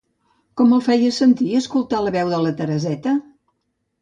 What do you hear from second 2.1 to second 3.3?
veu de la Tereseta?